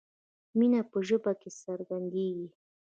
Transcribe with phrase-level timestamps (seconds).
[0.57, 2.47] مینه په ژبه کې څرګندیږي.